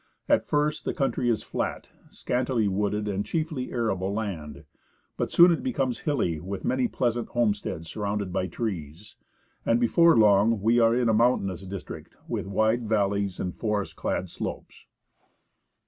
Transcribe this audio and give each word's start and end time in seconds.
At 0.27 0.43
first 0.47 0.83
the 0.83 0.95
country 0.95 1.29
is 1.29 1.43
flat, 1.43 1.89
scantily 2.09 2.67
wooded. 2.67 3.05
NEW 3.05 3.11
YORK, 3.11 3.11
FROM 3.11 3.11
THE 3.11 3.11
HARBOUR. 3.11 3.15
and 3.17 3.25
chiefly 3.27 3.71
arable 3.71 4.11
land, 4.11 4.63
but 5.15 5.25
it 5.25 5.31
soon 5.31 5.61
becomes 5.61 5.99
hilly, 5.99 6.39
with 6.39 6.65
many 6.65 6.87
pleasant 6.87 7.27
homesteads 7.29 7.87
surrounded 7.87 8.33
by 8.33 8.47
trees, 8.47 9.15
and 9.63 9.79
before 9.79 10.17
long 10.17 10.59
we 10.63 10.79
are 10.79 10.95
in 10.95 11.07
a 11.07 11.13
mountainous 11.13 11.61
district, 11.61 12.15
with 12.27 12.47
wide 12.47 12.89
valleys 12.89 13.39
and 13.39 13.53
forest 13.53 13.95
clad 13.95 14.27
slopes. 14.27 14.87